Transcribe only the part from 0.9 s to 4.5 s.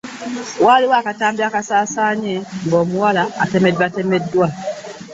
akatambi akasaasanye ng'omuwala atemeddwatemeddwa